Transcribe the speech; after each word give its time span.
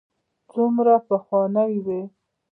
څومره 0.49 0.95
پخواني 1.07 1.65
یو. 1.85 1.99